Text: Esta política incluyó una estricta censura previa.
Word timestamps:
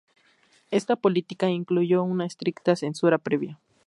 Esta 0.71 0.95
política 0.95 1.47
incluyó 1.51 2.01
una 2.01 2.25
estricta 2.25 2.75
censura 2.75 3.19
previa. 3.19 3.59